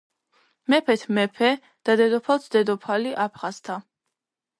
[0.73, 1.49] მეფეთ მეფე
[1.89, 3.77] და დედოფალთ დედოფალი აფხაზთა